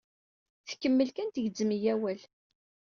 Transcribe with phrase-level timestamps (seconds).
[0.69, 2.21] Tkemmel kan tgezzem-iyi awal.